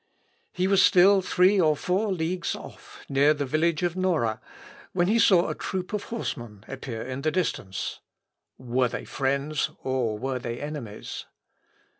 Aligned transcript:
He 0.51 0.65
was 0.65 0.81
still 0.81 1.21
three 1.21 1.61
or 1.61 1.77
four 1.77 2.11
leagues 2.11 2.55
off, 2.55 3.05
near 3.07 3.35
the 3.35 3.45
village 3.45 3.83
of 3.83 3.95
Nora, 3.95 4.41
when 4.93 5.07
he 5.07 5.19
saw 5.19 5.47
a 5.47 5.53
troop 5.53 5.93
of 5.93 6.05
horsemen 6.05 6.65
appear 6.67 7.03
in 7.03 7.21
the 7.21 7.29
distance. 7.29 7.99
Were 8.57 8.87
they 8.87 9.05
friends, 9.05 9.69
or 9.83 10.17
were 10.17 10.39
they 10.39 10.59
enemies? 10.59 11.27